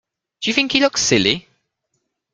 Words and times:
Do 0.41 0.49
you 0.49 0.55
think 0.55 0.71
he 0.71 0.79
looks 0.79 0.99
silly? 1.03 1.47